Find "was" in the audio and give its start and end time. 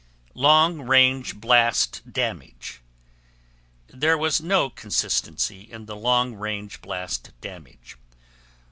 4.17-4.41